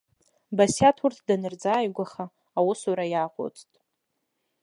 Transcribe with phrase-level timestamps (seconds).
[0.57, 2.25] Басиаҭ урҭ данырзааигәаха,
[2.57, 3.71] аусура иааҟәыҵт.